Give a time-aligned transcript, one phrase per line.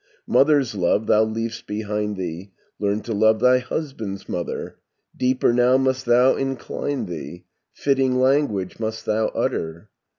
[0.25, 4.77] Mother's love thou leav'st behind thee; Learn to love thy husband's mother.
[5.15, 9.89] Deeper now must thou incline thee; Fitting language must thou utter.